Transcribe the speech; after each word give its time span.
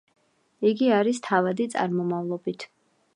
იგი 0.69 0.87
არის 0.99 1.21
თავადი 1.27 1.67
წარმომავლობით. 1.77 2.67